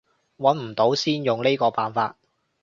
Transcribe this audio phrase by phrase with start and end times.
[0.39, 2.17] 揾唔到先用呢個辦法